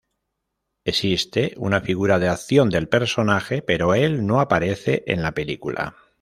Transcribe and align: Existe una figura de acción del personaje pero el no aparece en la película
Existe 0.83 1.53
una 1.57 1.81
figura 1.81 2.17
de 2.17 2.27
acción 2.27 2.71
del 2.71 2.89
personaje 2.89 3.61
pero 3.61 3.93
el 3.93 4.25
no 4.25 4.39
aparece 4.41 5.03
en 5.05 5.21
la 5.21 5.33
película 5.33 5.95